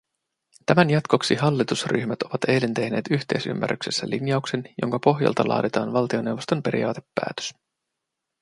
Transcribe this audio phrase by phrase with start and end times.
[0.65, 7.53] Tämän jatkoksi hallitusryhmät ovat eilen tehneet yhteisymmärryksessä linjauksen, jonka pohjalta laaditaan valtioneuvoston periaatepäätös.